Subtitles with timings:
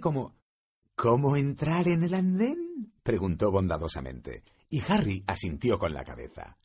[0.00, 0.36] ¿Cómo,
[0.94, 2.92] ¿Cómo entrar en el andén?
[3.02, 6.58] preguntó bondadosamente, y Harry asintió con la cabeza.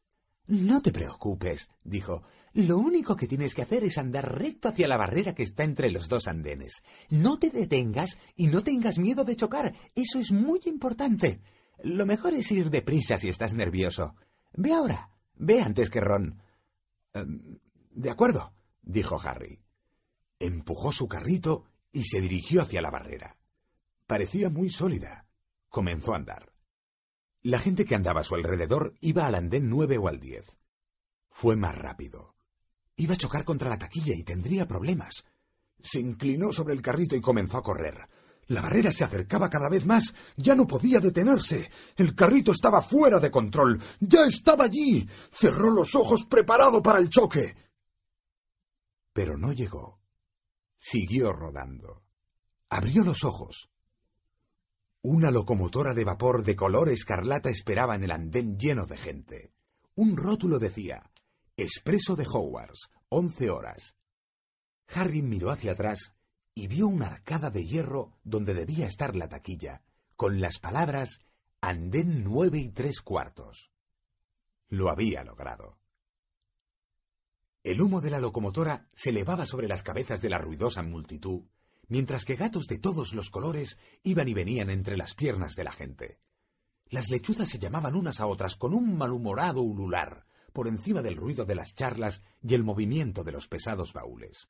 [0.46, 2.24] No te preocupes, dijo.
[2.52, 5.90] Lo único que tienes que hacer es andar recto hacia la barrera que está entre
[5.90, 6.84] los dos andenes.
[7.10, 9.74] No te detengas y no tengas miedo de chocar.
[9.96, 11.42] Eso es muy importante.
[11.82, 14.16] Lo mejor es ir deprisa si estás nervioso.
[14.54, 15.12] Ve ahora.
[15.36, 16.42] Ve antes que Ron.
[17.14, 17.58] Em,
[17.92, 19.62] de acuerdo, dijo Harry.
[20.40, 23.38] Empujó su carrito y se dirigió hacia la barrera.
[24.08, 25.28] Parecía muy sólida.
[25.70, 26.52] Comenzó a andar.
[27.42, 30.58] La gente que andaba a su alrededor iba al andén nueve o al diez.
[31.30, 32.36] Fue más rápido.
[32.96, 35.24] Iba a chocar contra la taquilla y tendría problemas.
[35.82, 38.10] Se inclinó sobre el carrito y comenzó a correr.
[38.48, 40.14] La barrera se acercaba cada vez más.
[40.36, 41.70] Ya no podía detenerse.
[41.96, 43.82] El carrito estaba fuera de control.
[44.00, 45.08] Ya estaba allí.
[45.32, 47.56] Cerró los ojos preparado para el choque.
[49.14, 50.03] Pero no llegó.
[50.86, 52.04] Siguió rodando.
[52.70, 53.70] Abrió los ojos.
[55.02, 59.54] Una locomotora de vapor de color escarlata esperaba en el andén lleno de gente.
[59.96, 61.10] Un rótulo decía
[61.56, 63.96] Expreso de Hogwarts, once horas.
[64.90, 66.16] Harry miró hacia atrás
[66.54, 69.84] y vio una arcada de hierro donde debía estar la taquilla,
[70.18, 71.22] con las palabras
[71.62, 73.72] Andén nueve y tres cuartos.
[74.68, 75.78] Lo había logrado.
[77.64, 81.44] El humo de la locomotora se elevaba sobre las cabezas de la ruidosa multitud,
[81.88, 85.72] mientras que gatos de todos los colores iban y venían entre las piernas de la
[85.72, 86.20] gente.
[86.90, 91.46] Las lechuzas se llamaban unas a otras con un malhumorado ulular, por encima del ruido
[91.46, 94.50] de las charlas y el movimiento de los pesados baúles.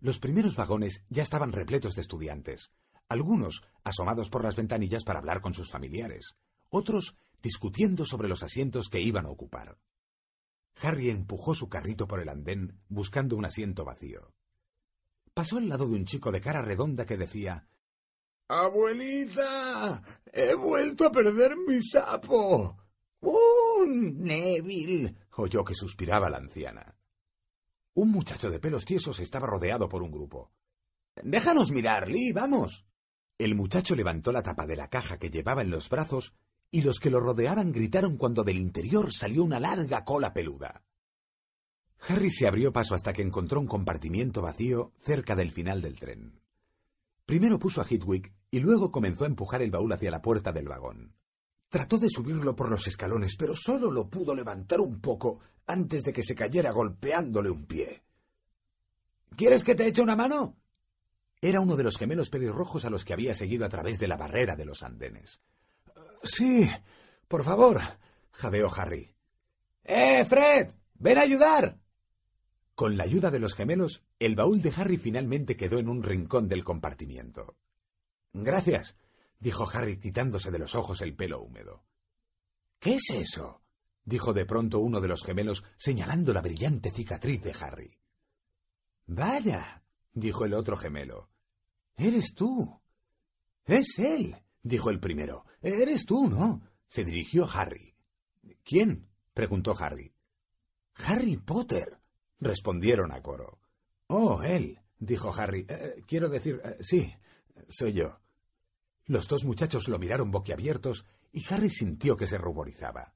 [0.00, 2.72] Los primeros vagones ya estaban repletos de estudiantes,
[3.10, 6.34] algunos asomados por las ventanillas para hablar con sus familiares,
[6.70, 9.76] otros discutiendo sobre los asientos que iban a ocupar.
[10.82, 14.32] Harry empujó su carrito por el andén buscando un asiento vacío.
[15.32, 17.68] Pasó al lado de un chico de cara redonda que decía
[18.48, 22.76] Abuelita, he vuelto a perder mi sapo.
[23.20, 25.16] ¡Oh, Neville!
[25.36, 26.96] oyó que suspiraba la anciana.
[27.94, 30.52] Un muchacho de pelos tiesos estaba rodeado por un grupo.
[31.22, 32.86] Déjanos mirar, Lee, vamos.
[33.38, 36.34] El muchacho levantó la tapa de la caja que llevaba en los brazos
[36.70, 40.82] y los que lo rodeaban gritaron cuando del interior salió una larga cola peluda.
[42.08, 46.40] Harry se abrió paso hasta que encontró un compartimiento vacío cerca del final del tren.
[47.24, 50.68] Primero puso a Hitwick y luego comenzó a empujar el baúl hacia la puerta del
[50.68, 51.14] vagón.
[51.68, 56.12] Trató de subirlo por los escalones, pero solo lo pudo levantar un poco antes de
[56.12, 58.04] que se cayera golpeándole un pie.
[59.36, 60.56] ¿Quieres que te eche una mano?
[61.40, 64.16] Era uno de los gemelos pelirrojos a los que había seguido a través de la
[64.16, 65.40] barrera de los andenes.
[66.26, 66.68] Sí,
[67.28, 67.80] por favor,
[68.32, 69.14] jadeó Harry.
[69.84, 70.72] ¡Eh, Fred!
[70.94, 71.78] ¡Ven a ayudar!
[72.74, 76.48] Con la ayuda de los gemelos, el baúl de Harry finalmente quedó en un rincón
[76.48, 77.56] del compartimiento.
[78.32, 78.96] Gracias,
[79.38, 81.84] dijo Harry quitándose de los ojos el pelo húmedo.
[82.78, 83.62] ¿Qué es eso?
[84.04, 87.98] dijo de pronto uno de los gemelos señalando la brillante cicatriz de Harry.
[89.06, 89.82] Vaya,
[90.12, 91.30] dijo el otro gemelo.
[91.96, 92.80] Eres tú.
[93.64, 94.36] Es él,
[94.66, 95.44] dijo el primero.
[95.62, 96.62] Eres tú, ¿no?
[96.88, 97.94] se dirigió a Harry.
[98.64, 99.08] ¿Quién?
[99.34, 100.12] preguntó Harry.
[100.94, 101.98] Harry Potter,
[102.40, 103.58] respondieron a coro.
[104.06, 105.66] Oh, él, dijo Harry.
[105.68, 107.12] Eh, quiero decir, eh, sí,
[107.68, 108.20] soy yo.
[109.04, 113.14] Los dos muchachos lo miraron boquiabiertos y Harry sintió que se ruborizaba.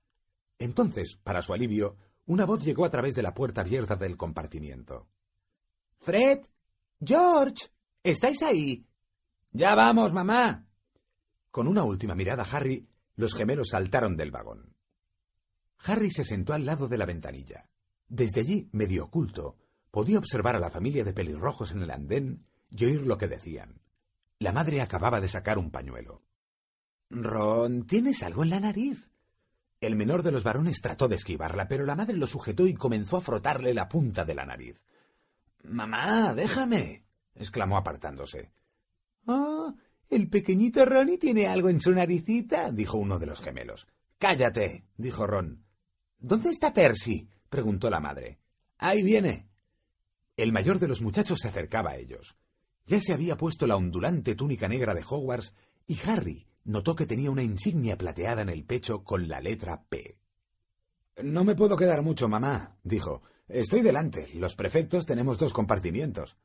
[0.58, 1.96] Entonces, para su alivio,
[2.26, 5.08] una voz llegó a través de la puerta abierta del compartimiento.
[5.98, 6.40] Fred.
[7.02, 7.68] George.
[8.02, 8.86] ¿Estáis ahí?
[9.52, 10.69] Ya vamos, mamá.
[11.50, 14.74] Con una última mirada a Harry, los gemelos saltaron del vagón.
[15.84, 17.68] Harry se sentó al lado de la ventanilla.
[18.08, 19.56] Desde allí, medio oculto,
[19.90, 23.80] podía observar a la familia de pelirrojos en el andén y oír lo que decían.
[24.38, 26.22] La madre acababa de sacar un pañuelo.
[27.10, 29.10] Ron, ¿tienes algo en la nariz?
[29.80, 33.16] El menor de los varones trató de esquivarla, pero la madre lo sujetó y comenzó
[33.16, 34.84] a frotarle la punta de la nariz.
[35.64, 37.04] Mamá, déjame.
[37.34, 38.52] exclamó apartándose.
[39.26, 39.74] Ah,
[40.10, 43.86] el pequeñito Ronnie tiene algo en su naricita, dijo uno de los gemelos.
[44.18, 45.64] Cállate, dijo Ron.
[46.18, 47.28] ¿Dónde está Percy?
[47.48, 48.38] preguntó la madre.
[48.78, 49.48] Ahí viene.
[50.36, 52.36] El mayor de los muchachos se acercaba a ellos.
[52.86, 55.54] Ya se había puesto la ondulante túnica negra de Hogwarts
[55.86, 60.16] y Harry notó que tenía una insignia plateada en el pecho con la letra P.
[61.22, 63.22] No me puedo quedar mucho, mamá, dijo.
[63.48, 64.28] Estoy delante.
[64.34, 66.36] Los prefectos tenemos dos compartimientos.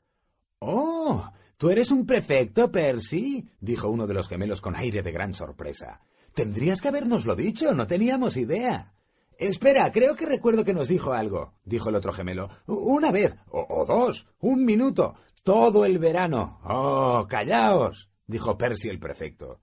[0.59, 3.49] Oh, ¿tú eres un prefecto, Percy?
[3.59, 6.01] dijo uno de los gemelos con aire de gran sorpresa.
[6.33, 8.93] Tendrías que habernoslo dicho, no teníamos idea.
[9.37, 12.49] Espera, creo que recuerdo que nos dijo algo, dijo el otro gemelo.
[12.67, 16.59] Una vez, o, o, dos, un minuto, todo el verano.
[16.63, 19.61] Oh, callaos, dijo Percy el prefecto.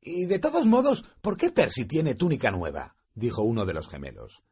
[0.00, 2.96] Y de todos modos, ¿por qué Percy tiene túnica nueva?
[3.14, 4.42] dijo uno de los gemelos.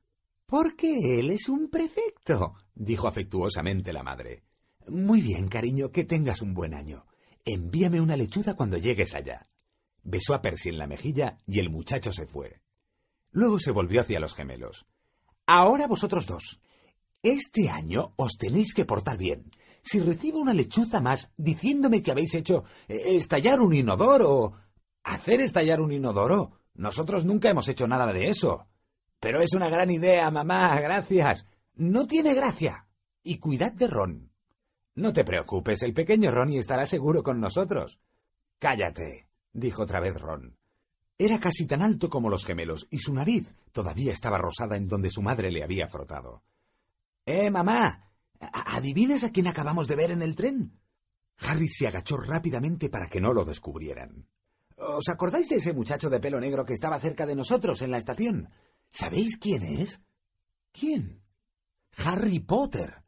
[0.47, 4.45] Porque él es un prefecto, dijo afectuosamente la madre.
[4.91, 7.07] Muy bien, cariño, que tengas un buen año.
[7.45, 9.49] Envíame una lechuza cuando llegues allá.
[10.03, 12.61] Besó a Percy en la mejilla y el muchacho se fue.
[13.31, 14.87] Luego se volvió hacia los gemelos.
[15.47, 16.61] Ahora vosotros dos.
[17.23, 19.51] Este año os tenéis que portar bien.
[19.83, 24.55] Si recibo una lechuza más diciéndome que habéis hecho eh, estallar un inodoro.
[25.05, 26.53] ¿Hacer estallar un inodoro?
[26.75, 28.67] Nosotros nunca hemos hecho nada de eso.
[29.21, 30.81] Pero es una gran idea, mamá.
[30.81, 31.47] Gracias.
[31.75, 32.89] No tiene gracia.
[33.23, 34.30] Y cuidad de Ron.
[34.95, 37.99] No te preocupes, el pequeño Ronnie estará seguro con nosotros.
[38.59, 40.57] Cállate, dijo otra vez Ron.
[41.17, 45.11] Era casi tan alto como los gemelos, y su nariz todavía estaba rosada en donde
[45.11, 46.43] su madre le había frotado.
[47.27, 48.11] ¡Eh, mamá!
[48.41, 50.81] ¿Adivinas a quién acabamos de ver en el tren?
[51.39, 54.27] Harry se agachó rápidamente para que no lo descubrieran.
[54.77, 57.99] ¿Os acordáis de ese muchacho de pelo negro que estaba cerca de nosotros en la
[57.99, 58.49] estación?
[58.89, 60.01] ¿Sabéis quién es?
[60.73, 61.23] ¿Quién?
[61.99, 63.00] Harry Potter.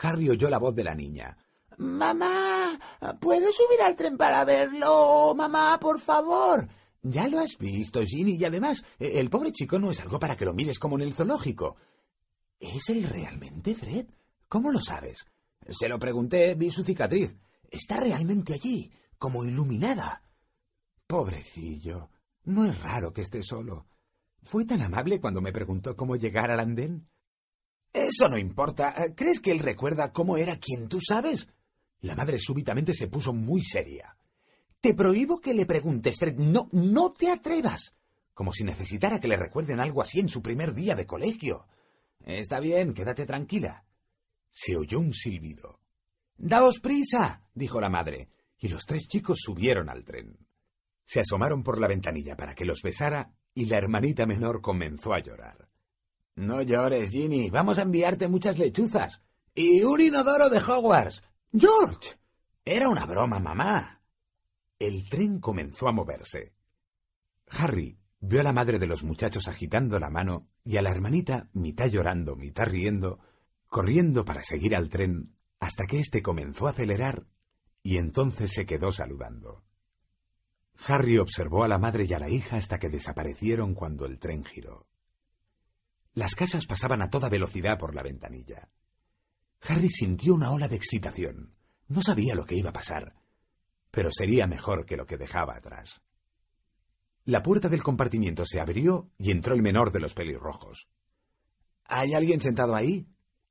[0.00, 1.36] Harry oyó la voz de la niña.
[1.76, 2.78] Mamá,
[3.20, 5.34] ¿puedo subir al tren para verlo?
[5.36, 6.68] Mamá, por favor.
[7.02, 10.36] Ya lo has visto, Ginny, y además, e, el pobre chico no es algo para
[10.36, 11.76] que lo mires como en el zoológico.
[12.58, 14.06] ¿Es él realmente Fred?
[14.48, 15.24] ¿Cómo lo sabes?
[15.68, 17.36] Se lo pregunté, vi su cicatriz.
[17.70, 20.22] Está realmente allí, como iluminada.
[21.06, 22.10] Pobrecillo.
[22.44, 23.86] No es raro que esté solo.
[24.42, 27.06] Fue tan amable cuando me preguntó cómo llegar al andén.
[27.92, 28.94] Eso no importa.
[29.16, 31.48] ¿Crees que él recuerda cómo era quien tú sabes?
[32.00, 34.16] La madre súbitamente se puso muy seria.
[34.80, 36.16] Te prohíbo que le preguntes.
[36.36, 37.94] No, no te atrevas.
[38.34, 41.66] Como si necesitara que le recuerden algo así en su primer día de colegio.
[42.24, 43.84] Está bien, quédate tranquila.
[44.50, 45.80] Se oyó un silbido.
[46.36, 50.38] Daos prisa, dijo la madre, y los tres chicos subieron al tren.
[51.04, 55.20] Se asomaron por la ventanilla para que los besara y la hermanita menor comenzó a
[55.20, 55.68] llorar.
[56.38, 57.50] No llores, Ginny.
[57.50, 59.20] Vamos a enviarte muchas lechuzas.
[59.56, 61.24] Y un inodoro de Hogwarts.
[61.52, 62.16] George.
[62.64, 64.02] Era una broma, mamá.
[64.78, 66.54] El tren comenzó a moverse.
[67.48, 71.48] Harry vio a la madre de los muchachos agitando la mano y a la hermanita,
[71.54, 73.18] mitad llorando, mitad riendo,
[73.66, 77.26] corriendo para seguir al tren hasta que éste comenzó a acelerar
[77.82, 79.64] y entonces se quedó saludando.
[80.86, 84.44] Harry observó a la madre y a la hija hasta que desaparecieron cuando el tren
[84.44, 84.87] giró.
[86.18, 88.68] Las casas pasaban a toda velocidad por la ventanilla.
[89.68, 91.54] Harry sintió una ola de excitación.
[91.86, 93.14] No sabía lo que iba a pasar,
[93.92, 96.02] pero sería mejor que lo que dejaba atrás.
[97.24, 100.88] La puerta del compartimiento se abrió y entró el menor de los pelirrojos.
[101.84, 103.06] ¿Hay alguien sentado ahí?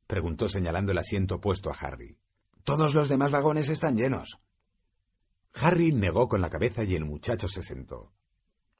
[0.05, 2.19] preguntó señalando el asiento opuesto a Harry.
[2.65, 4.41] Todos los demás vagones están llenos.
[5.53, 8.11] Harry negó con la cabeza y el muchacho se sentó.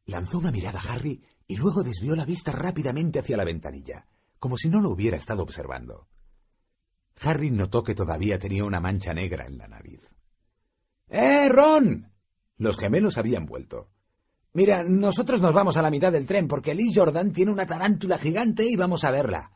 [0.03, 4.05] Lanzó una mirada a Harry y luego desvió la vista rápidamente hacia la ventanilla,
[4.39, 6.07] como si no lo hubiera estado observando.
[7.21, 10.01] Harry notó que todavía tenía una mancha negra en la nariz.
[11.09, 12.11] ¡Eh, Ron!
[12.57, 13.89] Los gemelos habían vuelto.
[14.53, 18.17] Mira, nosotros nos vamos a la mitad del tren porque Lee Jordan tiene una tarántula
[18.17, 19.51] gigante y vamos a verla.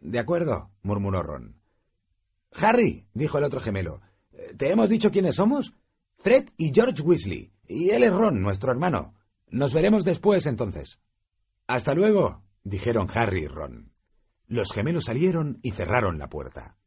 [0.00, 1.60] De acuerdo, murmuró Ron.
[2.52, 4.00] Harry, dijo el otro gemelo,
[4.56, 5.74] ¿te hemos dicho quiénes somos?
[6.18, 7.52] Fred y George Weasley.
[7.68, 9.14] Y él es Ron, nuestro hermano.
[9.48, 11.00] Nos veremos después, entonces.
[11.66, 13.92] Hasta luego, dijeron Harry y Ron.
[14.46, 16.78] Los gemelos salieron y cerraron la puerta.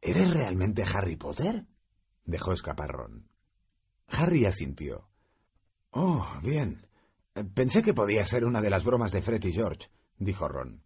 [0.00, 1.66] ¿Eres realmente Harry Potter?
[2.24, 3.28] dejó escapar Ron.
[4.08, 5.08] Harry asintió.
[5.90, 6.86] Oh, bien.
[7.54, 9.88] Pensé que podía ser una de las bromas de Fred y George,
[10.18, 10.82] dijo Ron.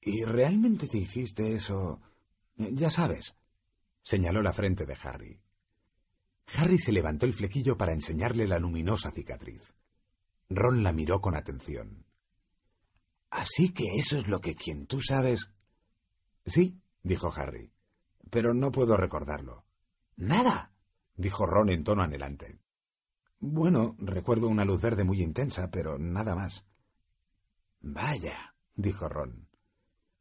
[0.00, 2.00] ¿Y realmente te hiciste eso?
[2.56, 3.34] Ya sabes,
[4.02, 5.40] señaló la frente de Harry.
[6.56, 9.74] Harry se levantó el flequillo para enseñarle la luminosa cicatriz.
[10.56, 12.06] Ron la miró con atención.
[13.30, 15.50] Así que eso es lo que quien tú sabes.
[16.44, 17.72] Sí, dijo Harry,
[18.30, 19.64] pero no puedo recordarlo.
[20.16, 20.72] Nada,
[21.16, 22.58] dijo Ron en tono anhelante.
[23.38, 26.64] Bueno, recuerdo una luz verde muy intensa, pero nada más.
[27.80, 29.48] Vaya, dijo Ron.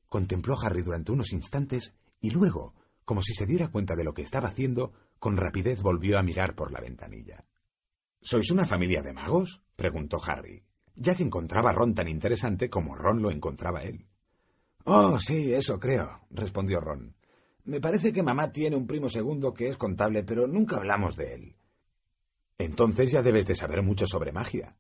[0.08, 4.14] Contempló a Harry durante unos instantes y luego Como si se diera cuenta de lo
[4.14, 7.46] que estaba haciendo, con rapidez volvió a mirar por la ventanilla.
[8.22, 9.62] ¿Sois una familia de magos?
[9.76, 10.64] preguntó Harry,
[10.96, 14.06] ya que encontraba a Ron tan interesante como Ron lo encontraba él.
[14.86, 17.16] Oh, sí, eso creo, respondió Ron.
[17.64, 21.34] Me parece que mamá tiene un primo segundo que es contable, pero nunca hablamos de
[21.34, 21.56] él.
[22.58, 24.78] Entonces ya debes de saber mucho sobre magia.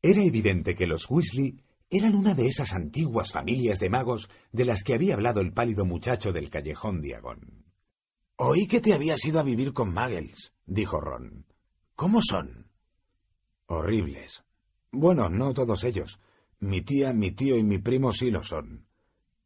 [0.00, 4.82] Era evidente que los Weasley eran una de esas antiguas familias de magos de las
[4.82, 7.66] que había hablado el pálido muchacho del callejón Diagón.
[8.36, 11.46] Oí que te habías ido a vivir con Muggles, dijo Ron.
[11.98, 12.70] ¿Cómo son?
[13.66, 14.44] Horribles.
[14.92, 16.20] Bueno, no todos ellos.
[16.60, 18.86] Mi tía, mi tío y mi primo sí lo son.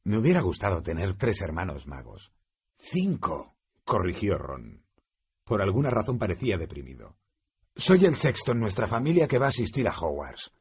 [0.05, 2.31] Me hubiera gustado tener tres hermanos magos.
[2.77, 4.85] Cinco, corrigió Ron.
[5.45, 7.17] Por alguna razón parecía deprimido.
[7.75, 10.53] Soy el sexto en nuestra familia que va a asistir a Hogwarts.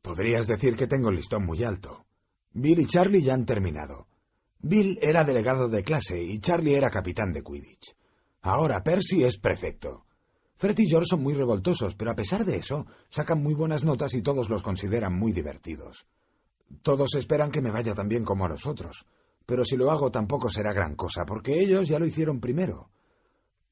[0.00, 2.06] Podrías decir que tengo el listón muy alto.
[2.52, 4.06] Bill y Charlie ya han terminado.
[4.60, 7.96] Bill era delegado de clase y Charlie era capitán de Quidditch.
[8.42, 10.05] Ahora Percy es prefecto.
[10.56, 14.14] Fred y George son muy revoltosos, pero a pesar de eso, sacan muy buenas notas
[14.14, 16.06] y todos los consideran muy divertidos.
[16.82, 19.06] Todos esperan que me vaya tan bien como a los otros,
[19.44, 22.90] pero si lo hago tampoco será gran cosa, porque ellos ya lo hicieron primero.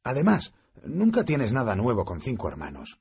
[0.03, 0.53] Además,
[0.85, 3.01] nunca tienes nada nuevo con cinco hermanos.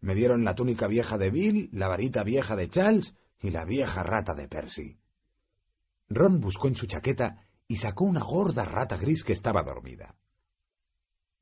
[0.00, 4.02] Me dieron la túnica vieja de Bill, la varita vieja de Charles y la vieja
[4.02, 4.98] rata de Percy.
[6.10, 10.14] Ron buscó en su chaqueta y sacó una gorda rata gris que estaba dormida.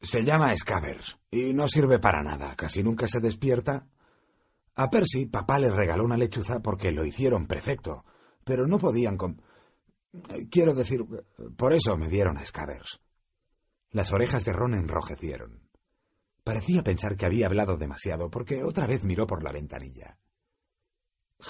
[0.02, 3.87] Se llama Scavers y no sirve para nada, casi nunca se despierta.
[4.75, 8.04] A Percy papá le regaló una lechuza porque lo hicieron perfecto,
[8.44, 9.40] pero no podían con...
[10.50, 11.04] Quiero decir,
[11.56, 13.00] por eso me dieron a Scavers.
[13.90, 15.68] Las orejas de Ron enrojecieron.
[16.42, 20.18] Parecía pensar que había hablado demasiado, porque otra vez miró por la ventanilla.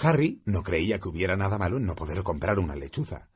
[0.01, 3.29] Harry no creía que hubiera nada malo en no poder comprar una lechuza.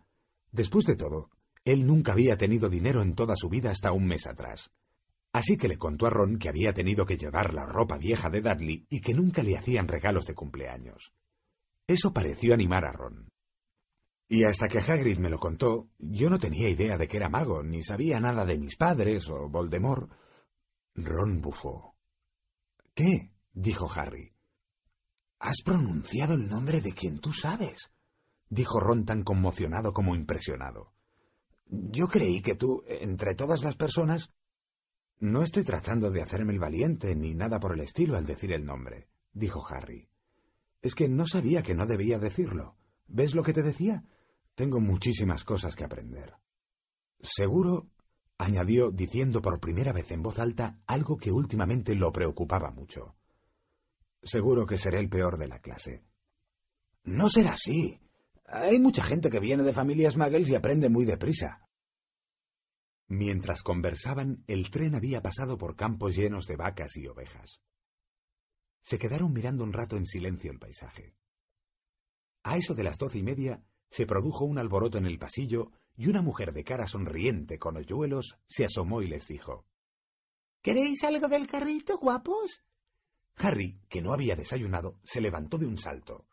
[0.51, 1.31] Después de todo,
[1.65, 4.69] él nunca había tenido dinero en toda su vida hasta un mes atrás.
[5.37, 8.41] Así que le contó a Ron que había tenido que llevar la ropa vieja de
[8.41, 11.13] Dudley y que nunca le hacían regalos de cumpleaños.
[11.85, 13.29] Eso pareció animar a Ron.
[14.27, 17.61] Y hasta que Hagrid me lo contó, yo no tenía idea de que era mago,
[17.61, 20.11] ni sabía nada de mis padres o Voldemort,
[20.95, 21.95] Ron bufó.
[22.95, 23.29] ¿Qué?
[23.53, 24.33] dijo Harry.
[25.37, 27.91] Has pronunciado el nombre de quien tú sabes,
[28.49, 30.93] dijo Ron tan conmocionado como impresionado.
[31.67, 34.31] Yo creí que tú, entre todas las personas...
[35.19, 38.63] No estoy tratando de hacerme el valiente ni nada por el estilo al decir el
[38.63, 40.09] nombre, dijo Harry.
[40.81, 42.75] Es que no sabía que no debía decirlo.
[43.07, 44.03] ¿Ves lo que te decía?
[44.53, 46.35] Tengo muchísimas cosas que aprender.
[47.19, 47.89] Seguro
[48.37, 53.15] añadió diciendo por primera vez en voz alta algo que últimamente lo preocupaba mucho.
[54.21, 56.03] Seguro que seré el peor de la clase.
[57.03, 57.99] No será así.
[58.45, 61.66] Hay mucha gente que viene de familias muggles y aprende muy deprisa.
[63.07, 67.61] Mientras conversaban, el tren había pasado por campos llenos de vacas y ovejas.
[68.81, 71.15] Se quedaron mirando un rato en silencio el paisaje.
[72.43, 76.07] A eso de las doce y media se produjo un alboroto en el pasillo y
[76.07, 79.65] una mujer de cara sonriente con hoyuelos se asomó y les dijo
[80.61, 82.63] ¿Queréis algo del carrito, guapos?
[83.37, 86.25] Harry, que no había desayunado, se levantó de un salto,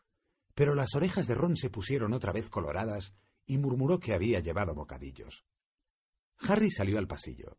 [0.54, 3.14] pero las orejas de Ron se pusieron otra vez coloradas
[3.47, 5.45] y murmuró que había llevado bocadillos.
[6.38, 7.59] Harry salió al pasillo.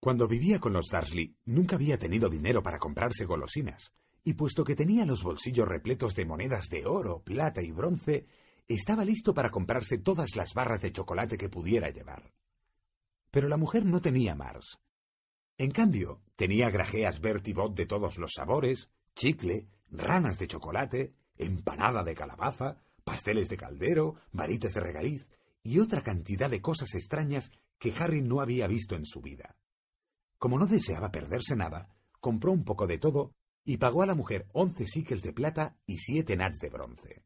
[0.00, 4.76] Cuando vivía con los Dursley, nunca había tenido dinero para comprarse golosinas, y puesto que
[4.76, 8.26] tenía los bolsillos repletos de monedas de oro, plata y bronce,
[8.68, 12.32] estaba listo para comprarse todas las barras de chocolate que pudiera llevar.
[13.30, 14.78] Pero la mujer no tenía Mars.
[15.58, 22.14] En cambio, tenía grajeas Bertibot de todos los sabores, chicle, ranas de chocolate, empanada de
[22.14, 25.28] calabaza, pasteles de caldero, varitas de regaliz
[25.62, 29.56] y otra cantidad de cosas extrañas que Harry no había visto en su vida.
[30.38, 31.88] Como no deseaba perderse nada,
[32.20, 33.32] compró un poco de todo
[33.64, 37.24] y pagó a la mujer once síquels de plata y siete nats de bronce.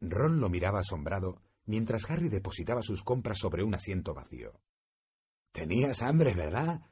[0.00, 4.60] Ron lo miraba asombrado mientras Harry depositaba sus compras sobre un asiento vacío.
[5.52, 6.82] Tenías hambre, ¿verdad?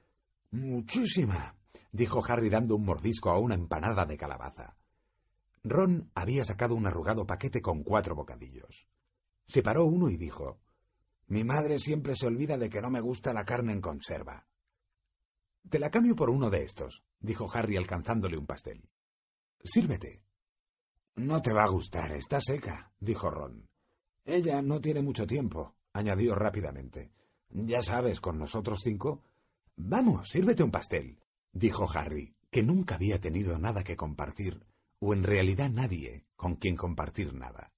[0.50, 1.56] Muchísima,
[1.90, 4.76] dijo Harry dando un mordisco a una empanada de calabaza.
[5.64, 8.86] Ron había sacado un arrugado paquete con cuatro bocadillos.
[9.46, 10.60] Separó uno y dijo
[11.32, 14.46] Mi madre siempre se olvida de que no me gusta la carne en conserva.
[15.66, 18.90] Te la cambio por uno de estos, dijo Harry alcanzándole un pastel.
[19.64, 20.22] Sírvete.
[21.16, 23.66] No te va a gustar, está seca, dijo Ron.
[24.26, 27.14] Ella no tiene mucho tiempo, añadió rápidamente.
[27.48, 29.22] Ya sabes, con nosotros cinco.
[29.74, 31.18] Vamos, sírvete un pastel,
[31.50, 34.66] dijo Harry, que nunca había tenido nada que compartir,
[34.98, 37.72] o en realidad nadie con quien compartir nada.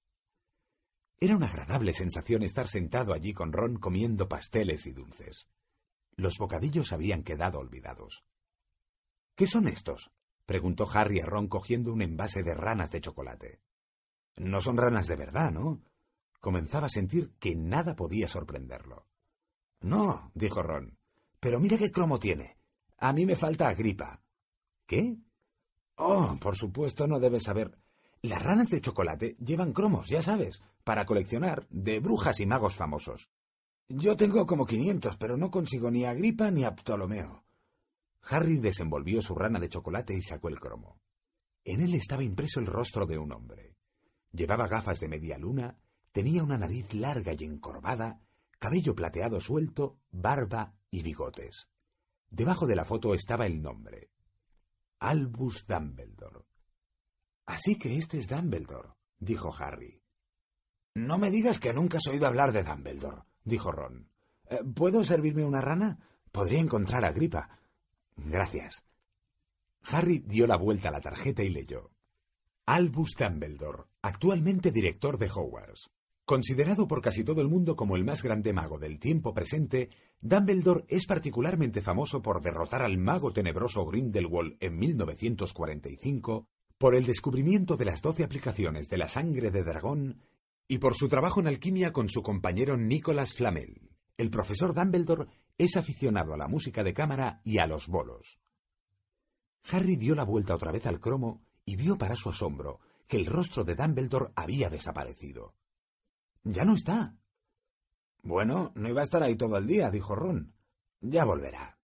[1.19, 5.47] Era una agradable sensación estar sentado allí con Ron comiendo pasteles y dulces.
[6.15, 8.25] Los bocadillos habían quedado olvidados.
[9.35, 10.11] ¿Qué son estos?
[10.45, 13.61] preguntó Harry a Ron cogiendo un envase de ranas de chocolate.
[14.37, 15.81] No son ranas de verdad, ¿no?
[16.39, 19.07] Comenzaba a sentir que nada podía sorprenderlo.
[19.81, 20.97] No, dijo Ron.
[21.39, 22.57] Pero mira qué cromo tiene.
[22.97, 24.21] A mí me falta gripa.
[24.85, 25.17] ¿Qué?
[25.95, 27.77] Oh, por supuesto no debes saber.
[28.21, 33.29] Las ranas de chocolate llevan cromos, ya sabes, para coleccionar, de brujas y magos famosos.
[33.87, 37.43] Yo tengo como quinientos, pero no consigo ni a Gripa ni a Ptolomeo.
[38.23, 40.99] Harry desenvolvió su rana de chocolate y sacó el cromo.
[41.63, 43.75] En él estaba impreso el rostro de un hombre.
[44.31, 45.77] Llevaba gafas de media luna,
[46.11, 48.21] tenía una nariz larga y encorvada,
[48.57, 51.67] cabello plateado suelto, barba y bigotes.
[52.29, 54.09] Debajo de la foto estaba el nombre.
[54.99, 56.45] Albus Dumbledore.
[57.45, 60.01] Así que este es Dumbledore, dijo Harry.
[60.95, 64.09] No me digas que nunca has oído hablar de Dumbledore, dijo Ron.
[64.49, 65.99] Eh, ¿Puedo servirme una rana?
[66.31, 67.59] Podría encontrar a Gripa.
[68.15, 68.83] Gracias.
[69.83, 71.91] Harry dio la vuelta a la tarjeta y leyó.
[72.65, 75.91] Albus Dumbledore, actualmente director de Hogwarts.
[76.25, 79.89] Considerado por casi todo el mundo como el más grande mago del tiempo presente,
[80.21, 86.47] Dumbledore es particularmente famoso por derrotar al mago tenebroso Grindelwald en 1945,
[86.77, 90.21] por el descubrimiento de las doce aplicaciones de la sangre de dragón
[90.67, 93.89] y por su trabajo en alquimia con su compañero Nicolas Flamel.
[94.17, 95.27] El profesor Dumbledore
[95.57, 98.39] es aficionado a la música de cámara y a los bolos.
[99.71, 103.25] Harry dio la vuelta otra vez al cromo y vio para su asombro que el
[103.25, 105.55] rostro de Dumbledore había desaparecido.
[106.43, 107.15] Ya no está.
[108.21, 110.53] Bueno, no iba a estar ahí todo el día, dijo Ron.
[111.01, 111.77] Ya volverá.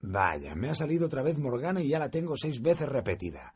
[0.00, 3.54] Vaya, me ha salido otra vez Morgana y ya la tengo seis veces repetida.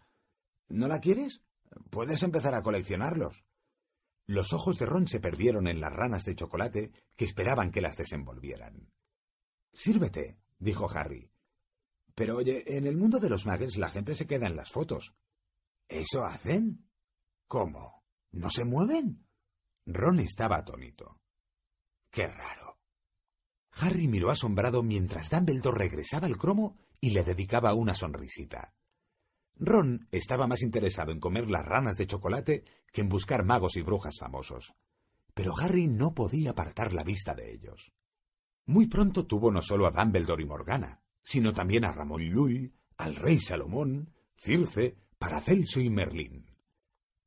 [0.68, 1.42] ¿No la quieres?
[1.90, 3.44] Puedes empezar a coleccionarlos.
[4.26, 7.96] Los ojos de Ron se perdieron en las ranas de chocolate que esperaban que las
[7.96, 8.90] desenvolvieran.
[9.72, 11.30] Sírvete, dijo Harry.
[12.14, 15.14] Pero oye, en el mundo de los magues la gente se queda en las fotos.
[15.88, 16.88] ¿Eso hacen?
[17.46, 18.02] ¿Cómo?
[18.32, 19.26] ¿No se mueven?
[19.84, 21.20] Ron estaba atónito.
[22.10, 22.78] Qué raro.
[23.72, 28.74] Harry miró asombrado mientras Dumbledore regresaba el cromo y le dedicaba una sonrisita.
[29.58, 33.82] Ron estaba más interesado en comer las ranas de chocolate que en buscar magos y
[33.82, 34.74] brujas famosos.
[35.34, 37.92] Pero Harry no podía apartar la vista de ellos.
[38.66, 43.16] Muy pronto tuvo no solo a Dumbledore y Morgana, sino también a Ramón Llull, al
[43.16, 46.56] rey Salomón, Circe, Paracelso y Merlín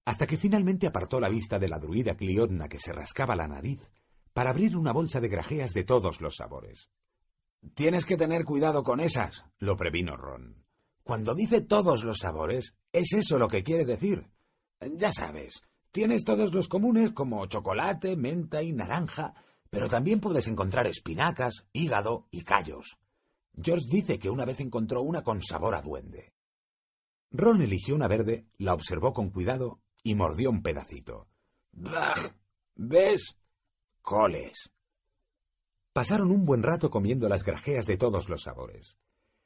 [0.09, 3.79] hasta que finalmente apartó la vista de la druida Cliodna que se rascaba la nariz
[4.33, 6.89] para abrir una bolsa de grajeas de todos los sabores.
[7.75, 10.65] Tienes que tener cuidado con esas, lo previno Ron.
[11.09, 14.29] Cuando dice todos los sabores, es eso lo que quiere decir.
[14.79, 19.33] Ya sabes, tienes todos los comunes como chocolate, menta y naranja,
[19.71, 22.99] pero también puedes encontrar espinacas, hígado y callos.
[23.59, 26.31] George dice que una vez encontró una con sabor a duende.
[27.31, 31.27] Ron eligió una verde, la observó con cuidado y mordió un pedacito.
[31.71, 32.13] ¡Bah!
[32.75, 33.35] ¿Ves?
[34.03, 34.69] Coles.
[35.91, 38.95] Pasaron un buen rato comiendo las grajeas de todos los sabores.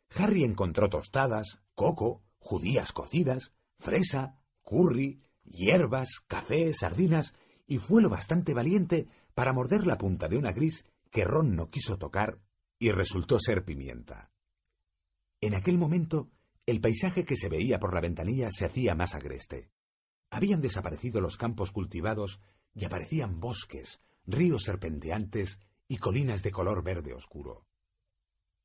[0.10, 7.34] Harry encontró tostadas, coco, judías cocidas, fresa, curry, hierbas, café, sardinas,
[7.66, 11.70] y fue lo bastante valiente para morder la punta de una gris que Ron no
[11.70, 12.40] quiso tocar
[12.80, 14.32] y resultó ser pimienta.
[15.42, 16.30] En aquel momento,
[16.66, 19.70] el paisaje que se veía por la ventanilla se hacía más agreste.
[20.30, 22.40] Habían desaparecido los campos cultivados
[22.74, 27.66] y aparecían bosques, ríos serpenteantes y colinas de color verde oscuro.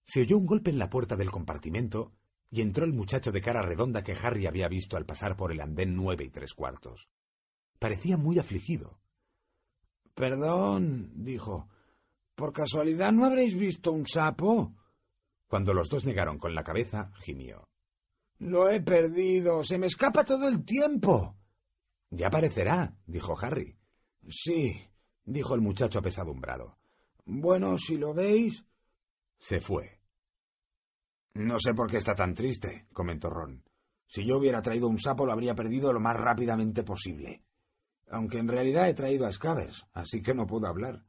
[0.08, 2.14] Se oyó un golpe en la puerta del compartimento
[2.50, 5.60] y entró el muchacho de cara redonda que Harry había visto al pasar por el
[5.60, 7.10] andén nueve y tres cuartos.
[7.78, 8.98] Parecía muy afligido.
[10.14, 11.68] Perdón, dijo.
[12.34, 14.74] ¿Por casualidad no habréis visto un sapo?
[15.46, 17.68] Cuando los dos negaron con la cabeza, gimió.
[18.38, 19.62] Lo he perdido.
[19.62, 21.36] Se me escapa todo el tiempo.
[22.08, 23.76] Ya aparecerá, dijo Harry.
[24.26, 24.88] Sí,
[25.22, 26.78] dijo el muchacho apesadumbrado.
[27.26, 28.64] Bueno, si lo veis.
[29.38, 29.97] Se fue.
[31.38, 33.62] No sé por qué está tan triste, comentó Ron.
[34.08, 37.44] Si yo hubiera traído un sapo lo habría perdido lo más rápidamente posible.
[38.10, 41.04] Aunque en realidad he traído a Scavers, así que no puedo hablar.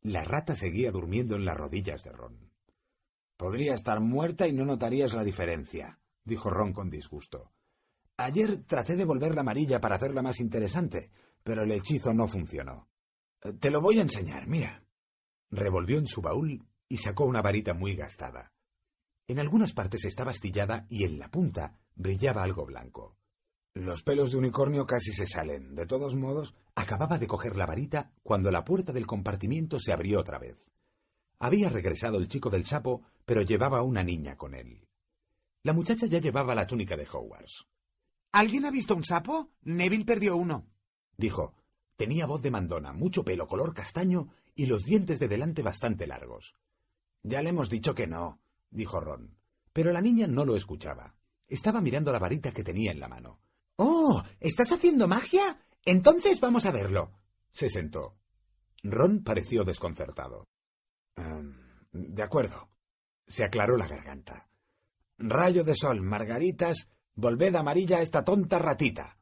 [0.00, 2.52] La rata seguía durmiendo en las rodillas de Ron.
[3.36, 7.52] Podría estar muerta y no notarías la diferencia, dijo Ron con disgusto.
[8.16, 11.10] Ayer traté de volverla amarilla para hacerla más interesante,
[11.42, 12.88] pero el hechizo no funcionó.
[13.60, 14.82] Te lo voy a enseñar, mira.
[15.50, 18.53] Revolvió en su baúl y sacó una varita muy gastada.
[19.26, 23.16] En algunas partes estaba astillada y en la punta brillaba algo blanco.
[23.72, 25.74] Los pelos de unicornio casi se salen.
[25.74, 30.20] De todos modos, acababa de coger la varita cuando la puerta del compartimiento se abrió
[30.20, 30.64] otra vez.
[31.38, 34.86] Había regresado el chico del sapo, pero llevaba una niña con él.
[35.62, 37.66] La muchacha ya llevaba la túnica de Hogwarts.
[38.32, 39.50] ¿Alguien ha visto un sapo?
[39.62, 40.66] Neville perdió uno.
[41.16, 41.54] Dijo.
[41.96, 46.54] Tenía voz de mandona, mucho pelo color castaño y los dientes de delante bastante largos.
[47.22, 48.40] Ya le hemos dicho que no,
[48.74, 49.38] dijo Ron.
[49.72, 51.14] Pero la niña no lo escuchaba.
[51.48, 53.40] Estaba mirando la varita que tenía en la mano.
[53.76, 54.22] ¡Oh!
[54.40, 55.60] ¿Estás haciendo magia?
[55.84, 57.12] Entonces vamos a verlo.
[57.50, 58.16] Se sentó.
[58.82, 60.44] Ron pareció desconcertado.
[61.92, 62.68] De acuerdo.
[63.26, 64.48] Se aclaró la garganta.
[65.16, 69.18] Rayo de sol, margaritas, volved amarilla a esta tonta ratita.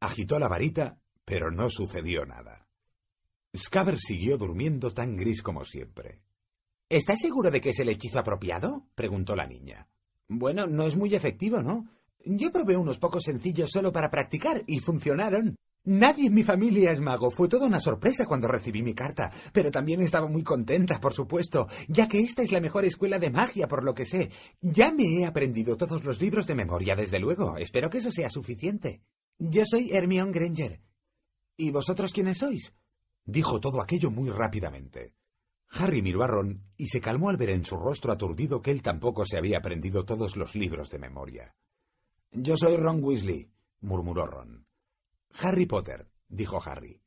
[0.00, 2.66] Agitó la varita, pero no sucedió nada.
[3.56, 6.22] Scaber siguió durmiendo tan gris como siempre.
[6.88, 8.86] ¿Estás seguro de que es el hechizo apropiado?
[8.94, 9.88] preguntó la niña.
[10.28, 11.88] Bueno, no es muy efectivo, ¿no?
[12.24, 15.56] Yo probé unos pocos sencillos solo para practicar y funcionaron.
[15.82, 17.32] Nadie en mi familia es mago.
[17.32, 21.66] Fue toda una sorpresa cuando recibí mi carta, pero también estaba muy contenta, por supuesto,
[21.88, 24.30] ya que esta es la mejor escuela de magia, por lo que sé.
[24.60, 27.56] Ya me he aprendido todos los libros de memoria, desde luego.
[27.56, 29.02] Espero que eso sea suficiente.
[29.40, 30.80] Yo soy Hermione Granger.
[31.56, 32.72] ¿Y vosotros quiénes sois?
[33.24, 35.14] Dijo todo aquello muy rápidamente.
[35.70, 38.82] Harry miró a Ron y se calmó al ver en su rostro aturdido que él
[38.82, 41.54] tampoco se había aprendido todos los libros de memoria.
[42.32, 43.50] Yo soy Ron Weasley,
[43.80, 44.66] murmuró Ron.
[45.40, 47.00] Harry Potter, dijo Harry.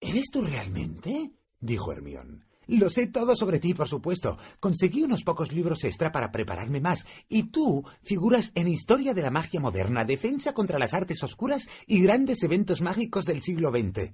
[0.00, 1.32] ¿Eres tú realmente?
[1.60, 2.44] dijo Hermión.
[2.68, 4.38] Lo sé todo sobre ti, por supuesto.
[4.58, 7.06] Conseguí unos pocos libros extra para prepararme más.
[7.28, 12.02] Y tú figuras en Historia de la Magia Moderna, Defensa contra las Artes Oscuras y
[12.02, 14.12] grandes eventos mágicos del siglo XX.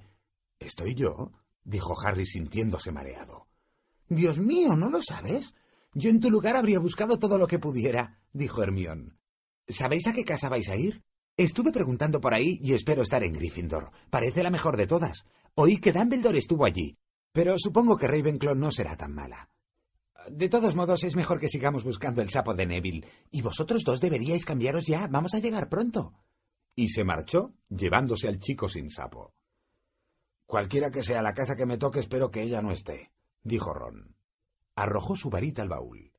[0.58, 1.32] ¿Estoy yo?
[1.64, 3.48] Dijo Harry sintiéndose mareado.
[4.08, 5.54] Dios mío, ¿no lo sabes?
[5.94, 9.18] Yo en tu lugar habría buscado todo lo que pudiera, dijo Hermión.
[9.68, 11.02] ¿Sabéis a qué casa vais a ir?
[11.36, 13.90] Estuve preguntando por ahí y espero estar en Gryffindor.
[14.10, 15.24] Parece la mejor de todas.
[15.54, 16.98] Oí que Dumbledore estuvo allí,
[17.32, 19.48] pero supongo que Ravenclaw no será tan mala.
[20.30, 23.06] De todos modos, es mejor que sigamos buscando el sapo de Neville.
[23.30, 25.08] Y vosotros dos deberíais cambiaros ya.
[25.08, 26.12] Vamos a llegar pronto.
[26.74, 29.34] Y se marchó, llevándose al chico sin sapo.
[30.52, 33.10] Cualquiera que sea la casa que me toque, espero que ella no esté,
[33.42, 34.14] dijo Ron.
[34.76, 36.12] Arrojó su varita al baúl.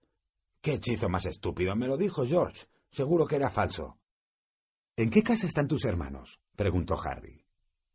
[0.60, 2.65] Qué hechizo más estúpido, me lo dijo George.
[2.89, 4.00] Seguro que era falso.
[4.98, 6.39] ¿En qué casa están tus hermanos?
[6.56, 7.46] preguntó Harry.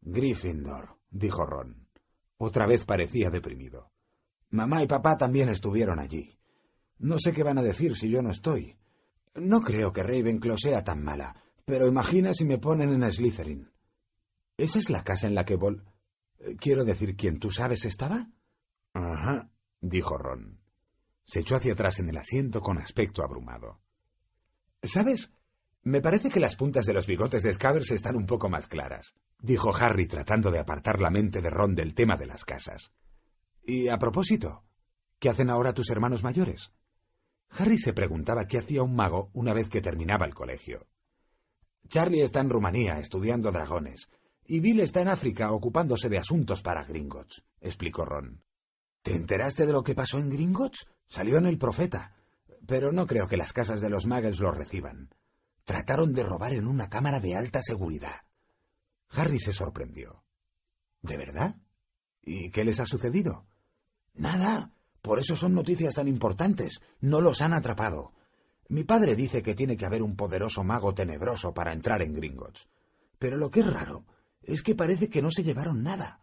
[0.00, 1.88] Gryffindor, dijo Ron.
[2.36, 3.90] Otra vez parecía deprimido.
[4.50, 6.38] Mamá y papá también estuvieron allí.
[6.98, 8.76] No sé qué van a decir si yo no estoy.
[9.34, 13.72] No creo que Ravenclaw sea tan mala, pero imagina si me ponen en Slytherin.
[14.56, 15.84] ¿Esa es la casa en la que Vol...
[16.38, 18.28] Eh, quiero decir, ¿quién tú sabes estaba?
[18.92, 20.60] Ajá, dijo Ron.
[21.24, 23.80] Se echó hacia atrás en el asiento con aspecto abrumado.
[24.82, 25.30] ¿Sabes?
[25.82, 29.14] Me parece que las puntas de los bigotes de Scavers están un poco más claras,
[29.38, 32.92] dijo Harry tratando de apartar la mente de Ron del tema de las casas.
[33.62, 34.64] Y a propósito,
[35.18, 36.72] ¿qué hacen ahora tus hermanos mayores?
[37.50, 40.86] Harry se preguntaba qué hacía un mago una vez que terminaba el colegio.
[41.88, 44.08] Charlie está en Rumanía estudiando dragones,
[44.50, 48.42] y Bill está en África ocupándose de asuntos para Gringotts, explicó Ron.
[49.02, 50.88] ¿Te enteraste de lo que pasó en Gringotts?
[51.06, 52.14] Salió en el Profeta.
[52.66, 55.10] Pero no creo que las casas de los Muggles lo reciban.
[55.64, 58.22] Trataron de robar en una cámara de alta seguridad.
[59.10, 60.24] Harry se sorprendió.
[61.02, 61.56] ¿De verdad?
[62.22, 63.46] ¿Y qué les ha sucedido?
[64.14, 64.72] Nada.
[65.02, 66.80] Por eso son noticias tan importantes.
[67.00, 68.14] No los han atrapado.
[68.70, 72.66] Mi padre dice que tiene que haber un poderoso mago tenebroso para entrar en Gringotts.
[73.18, 74.06] Pero lo que es raro
[74.48, 76.22] es que parece que no se llevaron nada.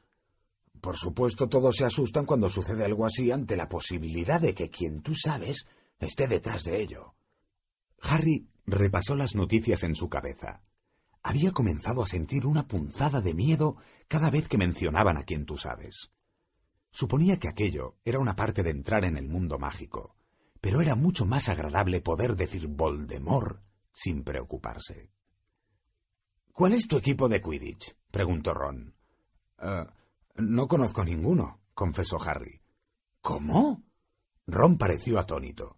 [0.82, 5.02] Por supuesto, todos se asustan cuando sucede algo así ante la posibilidad de que quien
[5.02, 5.68] tú sabes
[6.00, 7.14] esté detrás de ello.
[8.02, 10.64] Harry repasó las noticias en su cabeza.
[11.22, 15.58] Había comenzado a sentir una punzada de miedo cada vez que mencionaban a quien tú
[15.58, 16.12] sabes.
[16.92, 20.16] Suponía que aquello era una parte de entrar en el mundo mágico,
[20.62, 23.62] pero era mucho más agradable poder decir Voldemort
[23.94, 25.12] sin preocuparse.
[26.56, 27.98] ¿Cuál es tu equipo de Quidditch?
[28.10, 28.96] preguntó Ron.
[29.62, 29.86] Eh,
[30.38, 32.62] no conozco ninguno, confesó Harry.
[33.20, 33.84] ¿Cómo?
[34.48, 35.76] Ron pareció atónito.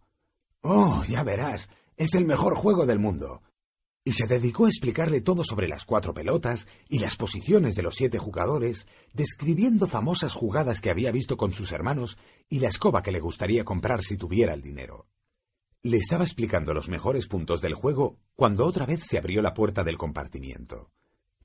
[0.62, 1.68] Oh, ya verás.
[1.96, 3.42] Es el mejor juego del mundo.
[4.04, 7.96] Y se dedicó a explicarle todo sobre las cuatro pelotas y las posiciones de los
[7.96, 13.12] siete jugadores, describiendo famosas jugadas que había visto con sus hermanos y la escoba que
[13.12, 15.08] le gustaría comprar si tuviera el dinero.
[15.88, 19.86] Le estaba explicando los mejores puntos del juego cuando otra vez se abrió la puerta
[19.86, 20.92] del compartimiento.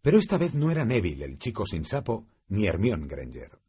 [0.00, 3.60] Pero esta vez no era Neville, el chico sin sapo, ni Hermione Granger.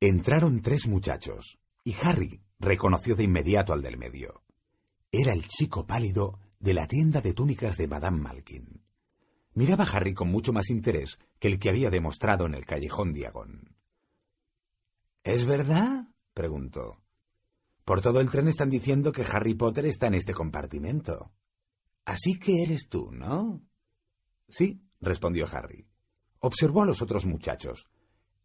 [0.00, 4.42] Entraron tres muchachos, y Harry reconoció de inmediato al del medio.
[5.12, 8.82] Era el chico pálido de la tienda de túnicas de Madame Malkin.
[9.52, 13.12] Miraba a Harry con mucho más interés que el que había demostrado en el callejón
[13.12, 13.76] Diagón.
[15.22, 16.08] ¿Es verdad?
[16.32, 17.03] preguntó.
[17.84, 21.32] Por todo el tren están diciendo que Harry Potter está en este compartimento.
[22.04, 23.62] Así que eres tú, ¿no?
[24.48, 25.86] Sí, respondió Harry.
[26.38, 27.88] Observó a los otros muchachos.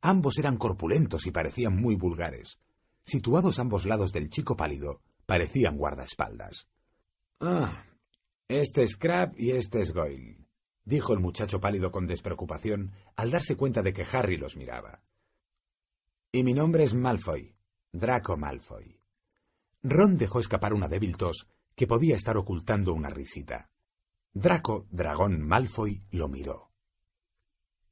[0.02, 2.60] Ambos eran corpulentos y parecían muy vulgares.
[3.06, 6.67] Situados a ambos lados del chico pálido, parecían guardaespaldas.
[7.39, 7.86] Ah,
[8.47, 10.45] este es Crab y este es Goyle,
[10.84, 15.02] dijo el muchacho pálido con despreocupación al darse cuenta de que Harry los miraba.
[16.32, 17.56] Y mi nombre es Malfoy,
[17.91, 18.98] Draco Malfoy.
[19.83, 23.69] Ron dejó escapar una débil tos que podía estar ocultando una risita.
[24.33, 26.71] Draco, dragón Malfoy, lo miró.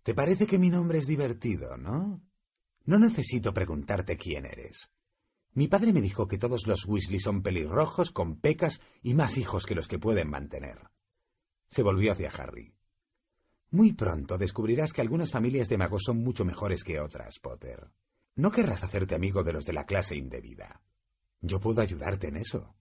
[0.04, 2.22] ¿Te parece que mi nombre es divertido, no?
[2.86, 4.92] No necesito preguntarte quién eres.
[5.54, 9.66] Mi padre me dijo que todos los Weasley son pelirrojos, con pecas y más hijos
[9.66, 10.92] que los que pueden mantener.
[11.70, 12.76] Se volvió hacia Harry.
[13.72, 17.90] Muy pronto descubrirás que algunas familias de magos son mucho mejores que otras, Potter.
[18.36, 20.82] No querrás hacerte amigo de los de la clase indebida.
[21.42, 22.76] Yo puedo ayudarte en eso.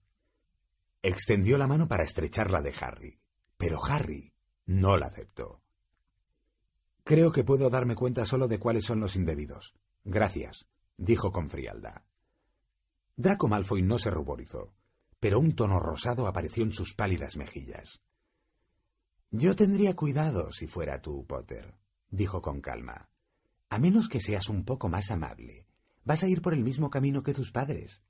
[1.01, 3.19] Extendió la mano para estrecharla la de Harry,
[3.57, 4.33] pero Harry
[4.65, 5.61] no la aceptó.
[7.03, 9.73] Creo que puedo darme cuenta solo de cuáles son los indebidos.
[10.03, 10.67] Gracias,
[10.97, 12.03] dijo con frialdad.
[13.15, 14.73] Draco Malfoy no se ruborizó,
[15.19, 18.01] pero un tono rosado apareció en sus pálidas mejillas.
[19.31, 21.75] Yo tendría cuidado si fuera tú, Potter,
[22.09, 23.09] dijo con calma.
[23.69, 25.65] A menos que seas un poco más amable.
[26.05, 28.01] Vas a ir por el mismo camino que tus padres.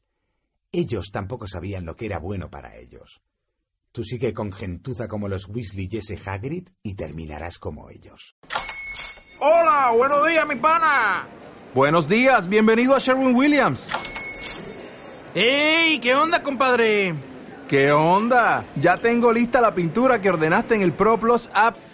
[0.79, 3.19] Ellos tampoco sabían lo que era bueno para ellos.
[3.91, 8.35] Tú sigue con gentuza como los Weasley y ese Hagrid y terminarás como ellos.
[9.39, 9.91] ¡Hola!
[9.97, 11.27] ¡Buenos días, mi pana!
[11.73, 13.89] Buenos días, bienvenido a Sherwin Williams.
[15.33, 15.99] ¡Ey!
[15.99, 17.15] ¿Qué onda, compadre?
[17.67, 18.63] ¿Qué onda?
[18.75, 21.75] Ya tengo lista la pintura que ordenaste en el ProPlus app.